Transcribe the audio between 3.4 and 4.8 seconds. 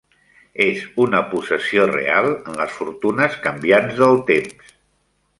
canviants del temps.